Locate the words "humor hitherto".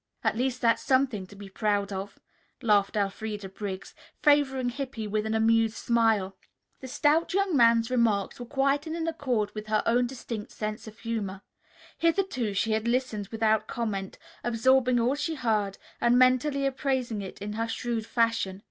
10.97-12.55